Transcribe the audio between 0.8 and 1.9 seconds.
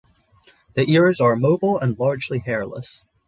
ears are mobile